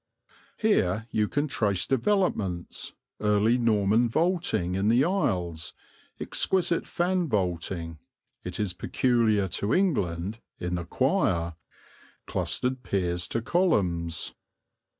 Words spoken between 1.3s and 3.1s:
trace developments,